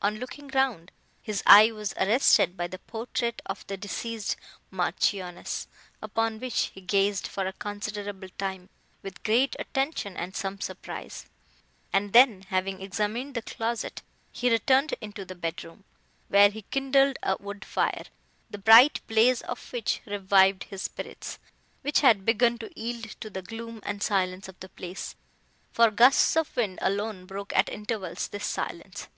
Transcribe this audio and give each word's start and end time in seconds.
On 0.00 0.20
looking 0.20 0.46
round, 0.46 0.92
his 1.22 1.42
eye 1.44 1.72
was 1.72 1.92
arrested 1.94 2.56
by 2.56 2.68
the 2.68 2.78
portrait 2.78 3.42
of 3.46 3.66
the 3.66 3.76
deceased 3.76 4.36
Marchioness, 4.70 5.66
upon 6.00 6.38
which 6.38 6.68
he 6.72 6.80
gazed 6.80 7.26
for 7.26 7.48
a 7.48 7.52
considerable 7.52 8.28
time 8.38 8.68
with 9.02 9.24
great 9.24 9.56
attention 9.58 10.16
and 10.16 10.36
some 10.36 10.60
surprise; 10.60 11.26
and 11.92 12.12
then, 12.12 12.42
having 12.42 12.80
examined 12.80 13.34
the 13.34 13.42
closet, 13.42 14.02
he 14.30 14.52
returned 14.52 14.94
into 15.00 15.24
the 15.24 15.34
bedroom, 15.34 15.82
where 16.28 16.48
he 16.50 16.62
kindled 16.62 17.18
a 17.24 17.36
wood 17.42 17.64
fire, 17.64 18.04
the 18.50 18.58
bright 18.58 19.00
blaze 19.08 19.40
of 19.42 19.72
which 19.72 20.00
revived 20.06 20.62
his 20.62 20.82
spirits, 20.82 21.40
which 21.80 22.02
had 22.02 22.24
begun 22.24 22.56
to 22.56 22.70
yield 22.80 23.16
to 23.20 23.28
the 23.28 23.42
gloom 23.42 23.80
and 23.82 24.00
silence 24.00 24.46
of 24.46 24.60
the 24.60 24.68
place, 24.68 25.16
for 25.72 25.90
gusts 25.90 26.36
of 26.36 26.54
wind 26.54 26.78
alone 26.80 27.26
broke 27.26 27.52
at 27.56 27.68
intervals 27.68 28.28
this 28.28 28.46
silence. 28.46 29.08